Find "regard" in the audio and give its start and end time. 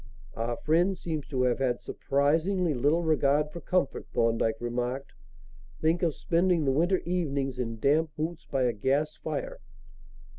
3.03-3.51